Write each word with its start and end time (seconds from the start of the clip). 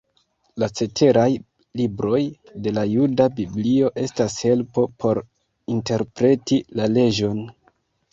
La 0.61 0.67
ceteraj 0.77 1.25
libroj 1.81 2.21
de 2.67 2.73
la 2.77 2.85
juda 2.93 3.27
biblio 3.41 3.91
estas 4.05 4.39
helpo 4.47 4.87
por 5.05 5.21
interpreti 5.75 6.59
la 6.81 6.89
leĝon. 6.95 7.45